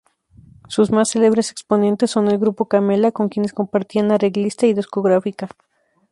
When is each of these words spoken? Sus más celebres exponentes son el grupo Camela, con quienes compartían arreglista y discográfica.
Sus 0.67 0.89
más 0.89 1.09
celebres 1.11 1.51
exponentes 1.51 2.09
son 2.09 2.27
el 2.27 2.39
grupo 2.39 2.65
Camela, 2.65 3.11
con 3.11 3.29
quienes 3.29 3.53
compartían 3.53 4.11
arreglista 4.11 4.65
y 4.65 4.73
discográfica. 4.73 5.47